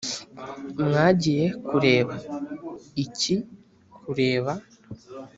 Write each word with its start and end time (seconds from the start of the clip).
mwagiye 0.85 1.45
kureba 1.67 2.15
iki 3.03 3.35
kureba 3.95 4.53